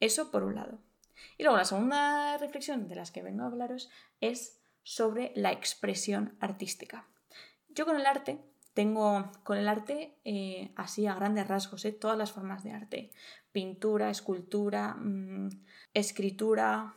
[0.00, 0.78] Eso por un lado.
[1.36, 6.36] Y luego la segunda reflexión de las que vengo a hablaros es sobre la expresión
[6.40, 7.08] artística.
[7.68, 8.40] Yo con el arte
[8.78, 11.90] tengo con el arte eh, así a grandes rasgos, ¿eh?
[11.90, 13.10] todas las formas de arte.
[13.50, 15.48] Pintura, escultura, mmm,
[15.94, 16.94] escritura,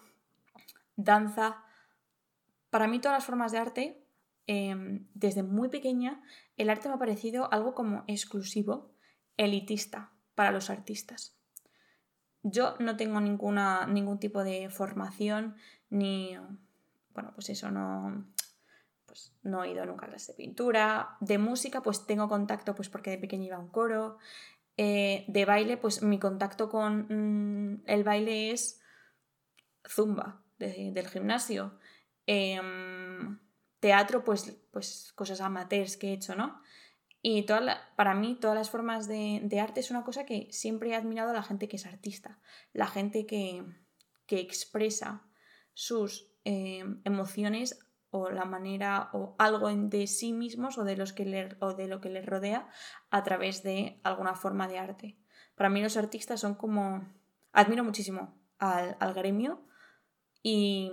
[0.96, 1.64] danza.
[2.70, 4.06] Para mí todas las formas de arte,
[4.46, 6.22] em, desde muy pequeña,
[6.56, 8.92] el arte me ha parecido algo como exclusivo,
[9.36, 11.36] elitista para los artistas.
[12.44, 15.56] Yo no tengo ninguna, ningún tipo de formación
[15.90, 16.38] ni,
[17.16, 18.28] bueno, pues eso no,
[19.12, 21.18] pues no he ido nunca a clase de pintura.
[21.20, 24.18] De música, pues tengo contacto, pues porque de pequeña iba a un coro.
[24.78, 28.82] Eh, de baile, pues mi contacto con mm, el baile es
[29.86, 31.78] zumba del gimnasio.
[32.26, 33.38] Em,
[33.82, 36.62] teatro, pues, pues cosas amateurs que he hecho, ¿no?
[37.22, 37.46] Y
[37.98, 41.34] para mí todas las formas de, arte es una cosa que siempre he admirado a
[41.34, 42.40] la gente que es artista,
[42.72, 43.66] la gente que,
[44.30, 45.28] expresa
[45.74, 47.78] sus em, emociones
[48.12, 52.02] o la manera o algo de sí mismos o de, los que o de lo
[52.02, 52.68] que les rodea
[53.10, 55.18] a través de alguna forma de arte.
[55.56, 57.08] Para mí los artistas son como...
[57.54, 59.62] Admiro muchísimo al, gremio
[60.42, 60.92] y,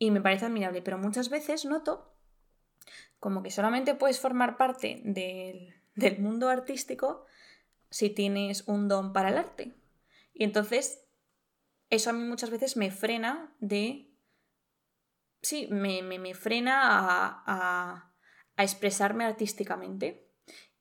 [0.00, 2.14] me parece admirable, pero muchas veces noto
[3.20, 7.24] como que solamente puedes formar parte del, del mundo artístico
[7.90, 9.74] si tienes un don para el arte.
[10.34, 11.08] Y entonces
[11.90, 14.07] eso a mí muchas veces me frena de...
[15.48, 18.12] Sí, me, me, frena a, a,
[18.54, 20.30] a, expresarme artísticamente.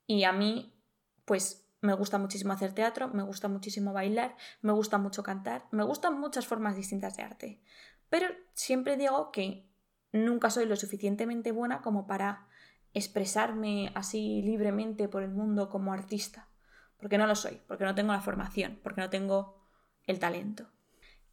[0.05, 0.77] Y a mí,
[1.23, 5.85] pues me gusta muchísimo hacer teatro, me gusta muchísimo bailar, me gusta mucho cantar, me
[5.85, 7.61] gustan muchas formas distintas de arte.
[8.09, 9.71] Pero siempre digo que
[10.11, 12.49] nunca soy lo suficientemente buena como para
[12.93, 16.49] expresarme así libremente por el mundo como artista.
[16.97, 19.65] Porque no lo soy, porque no tengo la formación, porque no tengo
[20.07, 20.67] el talento.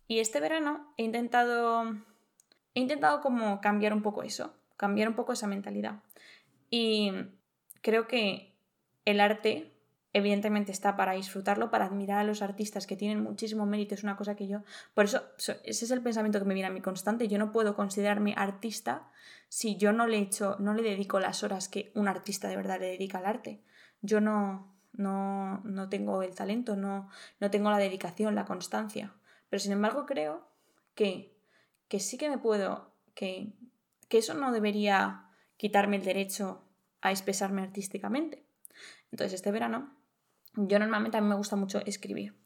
[0.07, 1.97] Y este verano he intentado,
[2.75, 6.03] he intentado como cambiar un poco eso, cambiar un poco esa mentalidad.
[6.71, 7.13] Y
[7.83, 8.55] creo que
[9.05, 9.75] el arte
[10.13, 14.17] evidentemente está para disfrutarlo, para admirar a los artistas que tienen muchísimo mérito, es una
[14.17, 14.63] cosa que yo,
[14.95, 17.75] por eso ese es el pensamiento que me viene a mí constante, yo no puedo
[17.75, 19.11] considerarme artista
[19.49, 22.81] si yo no le echo, no le dedico las horas que un artista de verdad
[22.81, 23.63] le dedica al arte.
[24.03, 27.09] Yo no, no, no tengo el talento, no,
[27.41, 29.13] no tengo la dedicación, la constancia,
[29.49, 30.49] pero sin embargo creo
[30.95, 31.34] que,
[31.89, 33.53] que sí que me puedo, que,
[34.09, 36.65] que eso no debería quitarme el derecho
[37.01, 38.47] a expresarme artísticamente.
[39.11, 39.97] Entonces este verano
[40.57, 42.37] yo normalmente a mí me gusta mucho escribir.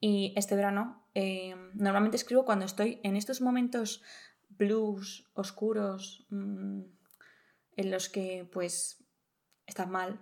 [0.00, 4.02] Y este verano eh, normalmente escribo cuando estoy en estos momentos
[4.48, 6.82] blues, oscuros, mm,
[7.76, 9.04] en los que pues
[9.66, 10.20] estás mal.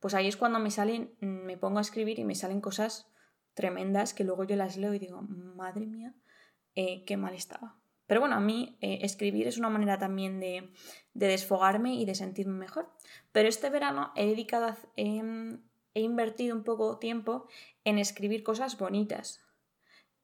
[0.00, 3.10] Pues ahí es cuando me salen, me pongo a escribir y me salen cosas
[3.54, 6.14] tremendas que luego yo las leo y digo, madre mía,
[6.74, 7.76] eh, qué mal estaba.
[8.08, 10.72] Pero bueno, a mí eh, escribir es una manera también de,
[11.12, 12.90] desfogarme y de sentirme mejor.
[13.32, 15.60] Pero este verano he dedicado em,
[15.94, 17.46] he invertido un poco tiempo
[17.84, 19.44] en escribir cosas bonitas,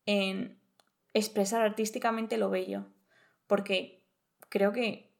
[0.06, 0.58] en
[1.12, 2.86] expresar artísticamente lo bello,
[3.46, 4.02] porque
[4.48, 5.12] creo que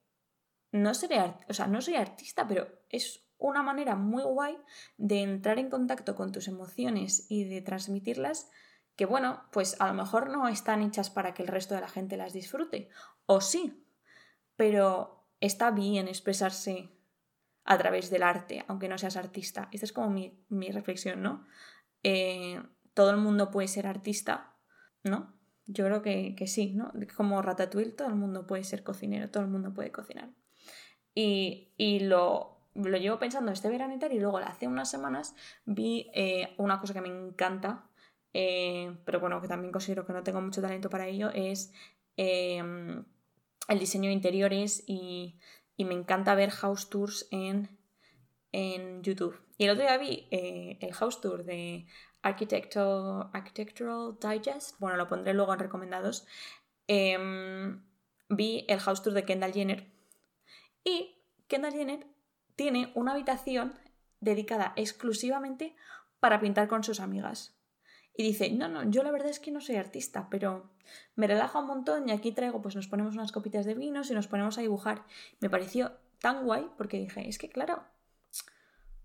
[0.73, 1.35] no seré,
[1.69, 4.57] no soy artista, pero es una manera muy guay
[4.97, 8.51] de entrar en contacto con tus emociones y de transmitirlas
[8.97, 11.89] que bueno, pues a lo mejor no están hechas para que el resto de la
[11.89, 12.89] gente las disfrute,
[13.27, 13.85] o sí,
[14.57, 16.91] pero está bien expresarse
[17.65, 19.69] a través del arte, aunque no seas artista.
[19.73, 21.45] Esta es como mi, reflexión, ¿no?
[22.03, 24.55] Eh, todo el mundo puede ser artista,
[25.03, 25.35] ¿no?
[25.67, 26.93] Yo creo que, sí, ¿no?
[27.17, 30.31] Como Ratatouille, todo el mundo puede ser cocinero, todo el mundo puede cocinar.
[31.15, 36.55] Y, lo, lo, llevo pensando este verano y y luego hace unas semanas vi eh,
[36.59, 37.89] una cosa que me encanta,
[38.35, 41.73] eh, pero bueno, que también considero que no tengo mucho talento para ello, es
[42.17, 43.05] em,
[43.69, 45.39] el diseño de interiores y,
[45.79, 47.69] me encanta ver house tours en,
[48.53, 49.39] en YouTube.
[49.59, 51.87] Y el otro día vi eh, el house tour de
[52.23, 56.27] Architectural, Architectural Digest, bueno, lo pondré luego en recomendados,
[56.87, 57.83] em,
[58.29, 59.87] vi el house tour de Kendall Jenner
[60.85, 61.19] y
[61.49, 62.07] Kendall Jenner
[62.57, 63.75] tiene una habitación
[64.21, 65.75] dedicada exclusivamente
[66.21, 67.54] para pintar con sus amigas.
[68.17, 70.71] Y dice, no, no, yo la verdad es que no soy artista, pero
[71.17, 74.15] me relaja un montón y aquí traigo, pues nos ponemos unas copitas de vinos y
[74.15, 75.05] nos ponemos a dibujar.
[75.41, 77.83] Me pareció tan guay porque dije, es que claro,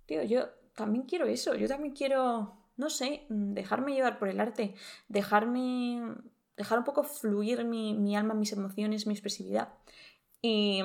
[0.05, 4.73] tío, yo también quiero eso, yo también quiero no sé, dejarme llevar por el arte,
[5.09, 6.15] dejarme,
[6.55, 9.73] dejar un poco fluir mi, alma, mis emociones, mi expresividad.
[10.41, 10.81] Y,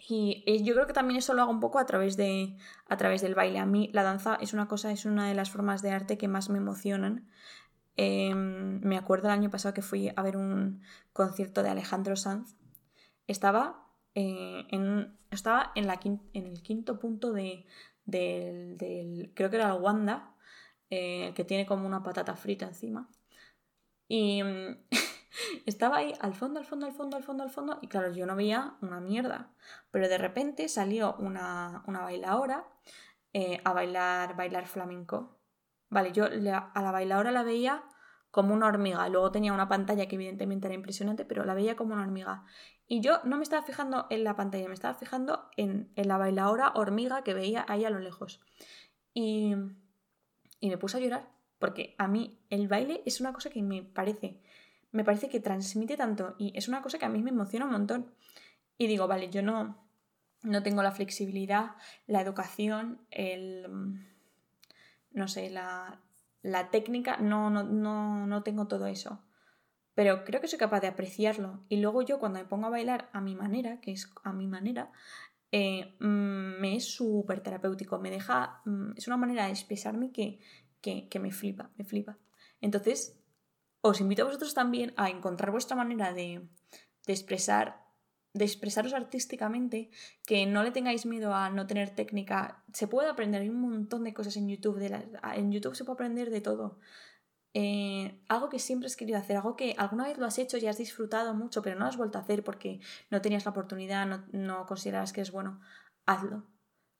[0.00, 2.56] yo creo que también eso lo hago un poco a través, de,
[2.86, 3.58] a través del baile.
[3.58, 6.28] A mí la danza es una cosa, es una de las formas de arte que
[6.28, 7.28] más me emocionan.
[7.96, 10.82] Em, me acuerdo el año pasado que fui a ver un
[11.12, 12.54] concierto de Alejandro Sanz.
[13.26, 17.66] Estaba, eh, en, estaba en, la, en el quinto punto de,
[18.04, 20.34] del, del, creo que era el Wanda,
[20.90, 23.10] eh, que tiene como una patata frita encima.
[24.08, 24.76] Y mm,
[25.66, 28.26] estaba ahí al fondo, al fondo, al fondo, al fondo, al fondo, y claro, yo
[28.26, 29.52] no veía una mierda.
[29.90, 32.66] Pero de repente salió una, una bailadora
[33.32, 35.40] eh, a bailar, bailar flamenco.
[35.90, 37.84] Vale, yo a la bailadora la veía
[38.30, 39.08] como una hormiga.
[39.08, 42.44] Luego tenía una pantalla que evidentemente era impresionante, pero la veía como una hormiga.
[42.86, 46.18] Y yo no me estaba fijando en la pantalla, me estaba fijando en, en la
[46.18, 48.40] bailadora hormiga que veía ahí a lo lejos.
[49.14, 49.54] Y
[50.60, 53.82] y me puse a llorar, porque a mí el baile es una cosa que me
[53.82, 54.40] parece,
[54.90, 57.72] me parece que transmite tanto y es una cosa que a mí me emociona un
[57.72, 58.12] montón.
[58.76, 59.76] Y digo, vale, yo no,
[60.42, 61.72] no tengo la flexibilidad,
[62.06, 63.66] la educación, el,
[65.10, 66.00] no sé, la,
[66.42, 69.22] la técnica, no, no, no, no tengo todo eso.
[69.94, 71.64] Pero creo que soy capaz de apreciarlo.
[71.68, 74.46] Y luego yo cuando me pongo a bailar a mi manera, que es a mi
[74.46, 74.92] manera,
[75.50, 80.38] eh, mm, me es súper terapéutico, me deja, mm, es una manera de expresarme que,
[80.80, 82.16] que, me flipa, me flipa.
[82.60, 83.18] Entonces,
[83.80, 86.48] os invito a vosotros también a encontrar vuestra manera de,
[87.06, 87.88] de expresar
[88.34, 89.90] de expresaros artísticamente,
[90.26, 92.62] que no le tengáis miedo a no tener técnica.
[92.72, 94.78] Se puede aprender, hay un montón de cosas en YouTube.
[94.78, 96.78] De en YouTube se puede aprender de todo.
[97.54, 100.66] Eh, algo que siempre has querido hacer, algo que alguna vez lo has hecho y
[100.66, 104.06] has disfrutado mucho, pero no lo has vuelto a hacer porque no tenías la oportunidad,
[104.06, 105.60] no, no consideras que es bueno,
[106.06, 106.46] hazlo.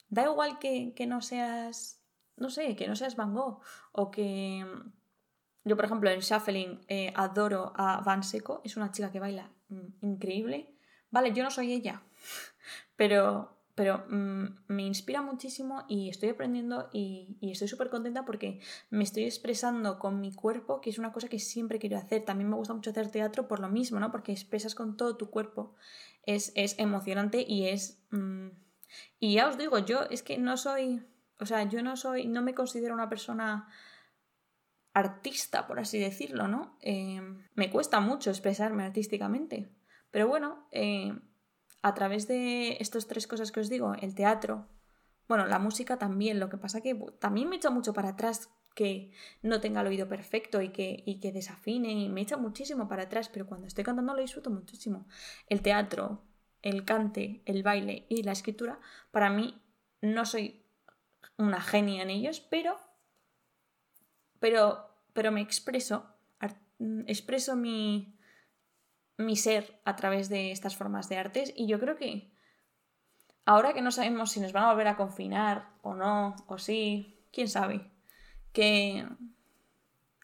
[0.09, 2.03] Da igual que, no seas,
[2.37, 3.61] no sé, que no seas Van Gogh
[3.93, 4.65] o que...
[5.69, 9.51] Yo, por ejemplo, en Shuffling eh, adoro a Van Seco, es una chica que baila
[9.69, 10.75] mm, increíble.
[11.11, 12.03] Vale, yo no soy ella,
[12.97, 18.59] pero pero mm, me inspira muchísimo y estoy aprendiendo y, estoy súper contenta porque
[18.91, 22.25] me estoy expresando con mi cuerpo, que es una cosa que siempre quiero hacer.
[22.25, 24.11] También me gusta mucho hacer teatro por lo mismo, ¿no?
[24.11, 25.77] Porque expresas con todo tu cuerpo.
[26.27, 28.03] Es, emocionante y es...
[28.11, 28.49] Mm,
[29.21, 31.07] y ya os digo, yo es que no soy...
[31.39, 32.27] O sea, yo no soy...
[32.27, 33.69] No me considero una persona
[34.95, 36.77] artista, por así decirlo, ¿no?
[36.81, 37.21] Eh,
[37.55, 39.69] me cuesta mucho expresarme artísticamente.
[40.11, 41.13] Pero bueno, eh,
[41.83, 44.69] a través de estas tres cosas que os digo, el teatro,
[45.29, 49.11] bueno, la música también, lo que pasa que también me echa mucho para atrás que
[49.43, 53.05] no tenga el oído perfecto y que, y que desafine y me echa muchísimo para
[53.05, 55.07] atrás, pero cuando estoy cantando lo disfruto muchísimo.
[55.49, 56.23] El teatro,
[56.63, 59.61] el cante, el baile y la escritura, para mí
[60.01, 60.65] no soy
[61.37, 62.79] una genia en ellos, pero,
[64.41, 66.07] pero, pero me expreso,
[67.07, 68.19] expreso mi,
[69.17, 72.31] mi ser a través de estas formas de artes y yo creo que
[73.45, 77.25] ahora que no sabemos si nos van a volver a confinar o no, o sí,
[77.33, 77.91] quién sabe,
[78.53, 79.09] que,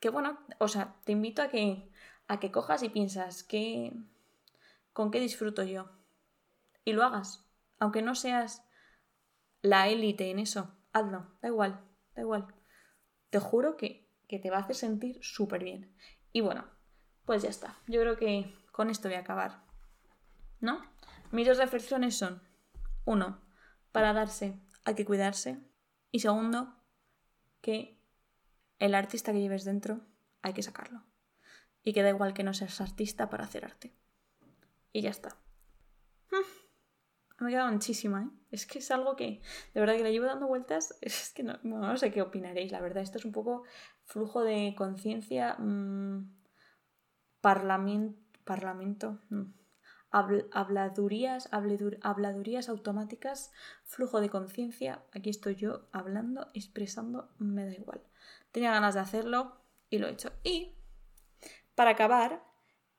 [0.00, 1.90] que bueno, o sea, te invito a que,
[2.28, 3.92] a que cojas y piensas que,
[4.92, 5.90] con qué disfruto yo
[6.84, 7.44] y lo hagas,
[7.78, 8.64] aunque no seas
[9.62, 11.80] la élite en eso, hazlo, da igual,
[12.14, 12.54] da igual.
[13.30, 15.94] Te juro que, que te va a hacer sentir súper bien.
[16.32, 16.64] Y bueno,
[17.24, 17.78] pues ya está.
[17.86, 19.62] Yo creo que con esto voy a acabar.
[20.60, 20.82] ¿No?
[21.30, 22.42] Mis dos reflexiones son,
[23.04, 23.40] uno,
[23.92, 25.58] para darse hay que cuidarse.
[26.10, 26.74] Y segundo,
[27.60, 27.98] que
[28.78, 30.00] el artista que lleves dentro
[30.42, 31.02] hay que sacarlo.
[31.82, 33.94] Y que da igual que no seas artista para hacer arte.
[34.92, 35.36] Y ya está.
[37.40, 38.38] Me he quedado anchísima, ¿eh?
[38.50, 39.40] Es que es algo que,
[39.74, 40.96] de verdad, que le llevo dando vueltas.
[41.02, 43.02] Es que no, no sé qué opinaréis, la verdad.
[43.02, 43.64] Esto es un poco
[44.04, 46.30] flujo de conciencia, mmm,
[47.40, 49.18] parlamento, parlamento
[50.52, 53.50] habladurías, habladurías automáticas,
[53.82, 55.02] flujo de conciencia.
[55.12, 58.00] Aquí estoy yo hablando, expresando, me da igual.
[58.52, 59.56] Tenía ganas de hacerlo
[59.90, 60.30] y lo he hecho.
[60.44, 60.72] Y
[61.74, 62.44] para acabar,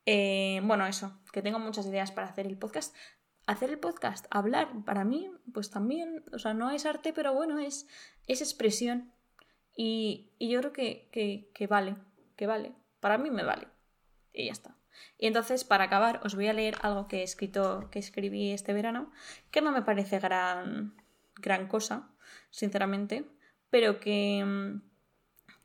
[0.06, 2.94] eh, bueno, eso, que tengo muchas ideas para hacer el podcast
[3.46, 7.60] hacer el podcast, hablar, para mí, pues también, o sea, no es arte, pero bueno,
[7.60, 7.88] es,
[8.28, 9.12] es expresión.
[9.76, 11.96] Y, yo creo que, que, vale,
[12.36, 12.74] que vale.
[13.00, 13.68] Para mí me vale.
[14.34, 14.76] Y ya está.
[15.18, 18.74] Y entonces, para acabar, os voy a leer algo que he escrito, que escribí este
[18.74, 19.12] verano,
[19.52, 20.96] que no me parece gran,
[21.36, 22.10] gran cosa,
[22.50, 23.26] sinceramente,
[23.70, 24.80] pero que,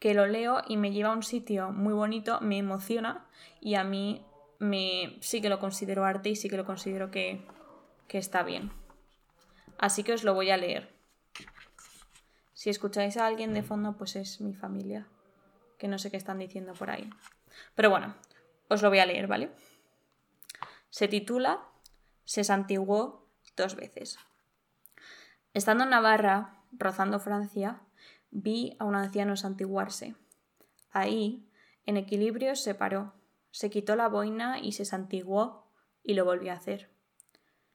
[0.01, 3.29] que lo leo y me lleva a un sitio muy bonito, me emociona
[3.61, 4.25] y a mí
[4.59, 7.47] me, sí que lo considero arte y sí que lo considero que,
[8.11, 8.73] que está bien.
[9.79, 10.93] Así que os lo voy a leer.
[12.53, 15.07] Si escucháis a alguien de fondo, pues es mi familia,
[15.79, 17.09] que no sé qué están diciendo por ahí.
[17.77, 18.17] Pero bueno,
[18.69, 19.53] os lo voy a leer, ¿vale?
[20.91, 21.63] Se titula
[22.25, 24.19] Se santiguó dos veces.
[25.55, 27.81] Estando en Navarra, rozando Francia,
[28.33, 30.17] vi a un anciano santiguarse.
[30.91, 31.49] Ahí,
[31.87, 33.15] en equilibrio, se paró,
[33.53, 35.71] se quitó la boina y se santiguó
[36.03, 36.91] y lo volvió a hacer.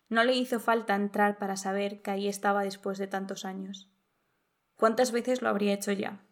[0.10, 3.89] No le hizo falta entrar para saber que ahí estaba después de tantos años.
[4.76, 6.24] ¿Cuántas veces lo habría hecho ya?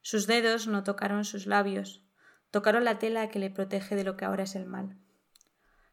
[0.00, 2.04] Sus dedos no tocaron sus labios,
[2.50, 4.96] tocaron la tela que le protege de lo que ahora es el mal.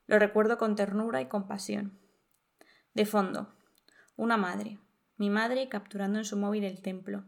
[0.06, 2.00] Lo recuerdo con ternura y compasión.
[2.94, 3.56] De fondo,
[4.16, 4.80] una madre,
[5.18, 7.26] mi madre capturando en su móvil el templo.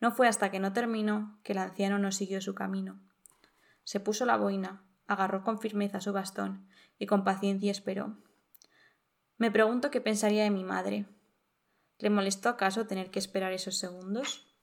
[0.00, 3.00] No fue hasta que no terminó que el anciano no siguió su camino.
[3.84, 6.66] Se puso la boina, agarró con firmeza su bastón
[6.98, 8.18] y con paciencia esperó.
[9.36, 11.06] Me pregunto qué pensaría de mi madre.
[11.98, 14.54] ¿Le molestó acaso tener que esperar esos segundos?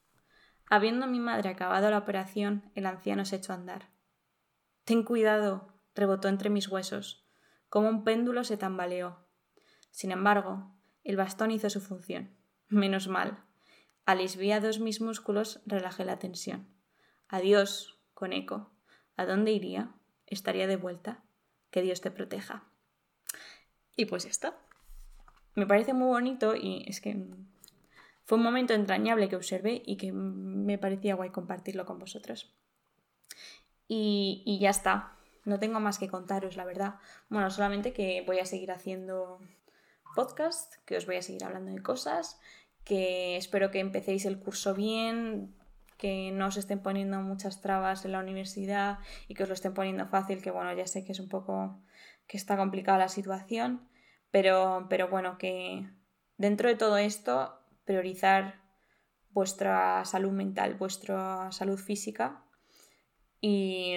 [0.69, 3.89] Habiendo mi madre acabado la operación, el anciano se echó a andar.
[4.86, 7.28] Ten cuidado, rebotó entre mis huesos.
[7.67, 9.28] Como un péndulo se tambaleó.
[9.91, 12.38] Sin embargo, el bastón hizo su función.
[12.69, 13.43] Menos mal.
[14.05, 16.67] Alisviados mis músculos, relajé la tensión.
[17.28, 18.72] Adiós, con eco.
[19.17, 19.91] ¿A dónde iría?
[20.28, 21.24] ¿Estaría de vuelta?
[21.69, 22.70] Que Dios te proteja.
[23.96, 24.58] Y pues ya está.
[25.56, 27.26] Me parece muy bonito y es que
[28.26, 32.56] fue un momento entrañable que observé y que me parecía guay compartirlo con vosotros.
[33.88, 35.18] Y, ya está.
[35.44, 36.96] No tengo más que contaros, la verdad.
[37.28, 39.39] Bueno, solamente que voy a seguir haciendo
[40.16, 42.39] podcast, que os voy a seguir hablando de cosas,
[42.86, 45.54] que espero que empecéis el curso bien,
[45.98, 49.74] que no os estén poniendo muchas trabas en la universidad y que os lo estén
[49.74, 51.78] poniendo fácil, que bueno, ya sé que es un poco
[52.32, 53.90] que está complicada la situación,
[54.32, 55.86] pero, pero bueno, que
[56.38, 58.62] dentro de todo esto, priorizar
[59.32, 62.46] vuestra salud mental, vuestra salud física
[63.42, 63.96] y,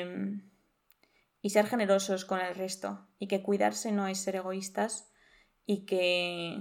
[1.43, 5.13] y ser generosos con el resto y que cuidarse no es ser egoístas
[5.65, 6.61] y que,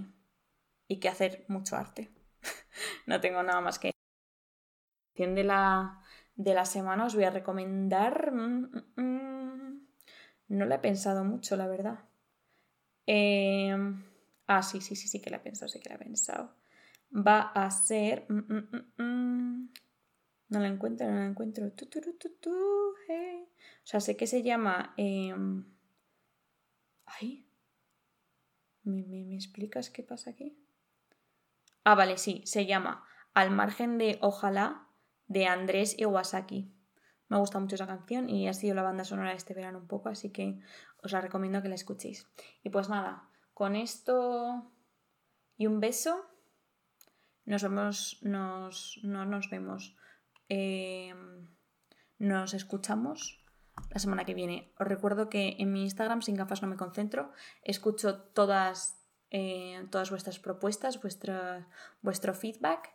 [0.87, 2.13] y que hacer mucho arte.
[3.07, 3.93] no tengo nada más que
[5.15, 6.03] de la,
[6.35, 9.22] de la semana os voy a recomendar mm, mm, mm,
[10.53, 11.99] no la he pensado mucho, la verdad.
[13.05, 14.03] Em,
[14.47, 16.55] ah, sí, sí, sí, sí que la he pensado, sí que la he pensado.
[17.15, 18.25] Va a ser...
[18.29, 19.69] Mm, mm, mm,
[20.49, 21.67] no la encuentro, no la encuentro.
[21.67, 21.73] O
[23.83, 24.93] sea, sé que se llama...
[24.97, 25.65] Em,
[27.05, 27.45] ay.
[28.83, 30.57] ¿Me, me explicas qué pasa aquí?
[31.83, 34.87] Ah, vale, sí, se llama Al margen de Ojalá
[35.27, 36.71] de Andrés Iwasaki.
[37.33, 39.87] Me gusta mucho esa canción y ha sido la banda sonora de este verano un
[39.87, 40.59] poco, así que
[41.01, 42.29] os la recomiendo que la escuchéis.
[42.61, 44.71] Y pues nada, con esto
[45.57, 46.29] y un beso,
[47.45, 49.97] nos vemos, nos, no nos vemos,
[50.47, 51.47] em,
[52.19, 53.43] nos escuchamos
[53.89, 54.71] la semana que viene.
[54.79, 57.31] Os recuerdo que en mi Instagram, sin gafas no me concentro,
[57.63, 62.93] escucho todas, eh, todas vuestras propuestas, vuestro feedback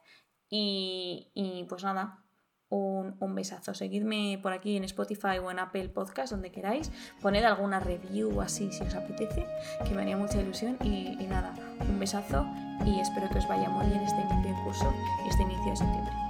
[0.48, 2.22] y, y pues nada,
[2.70, 3.74] un, besazo.
[3.74, 6.90] Seguidme por aquí en Spotify o en Apple Podcast, donde queráis.
[7.22, 9.46] Poned alguna review así si os apetece,
[9.84, 10.76] que me haría mucha ilusión.
[10.82, 12.46] Y, nada, un besazo
[12.84, 14.94] y espero que os vaya muy bien este inicio de curso
[15.24, 16.28] y este inicio de septiembre.